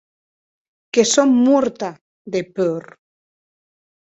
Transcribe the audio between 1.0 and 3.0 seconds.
sò mòrta de pòur!